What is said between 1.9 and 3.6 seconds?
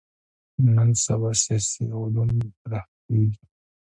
علومو مطرح کېږي.